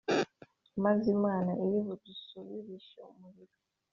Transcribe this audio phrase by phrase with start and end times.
[0.83, 3.55] Maze Imana iri budusubirishe umuriro